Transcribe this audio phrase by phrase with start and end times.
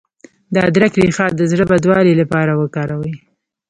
[0.53, 3.13] د ادرک ریښه د زړه بدوالي لپاره وکاروئ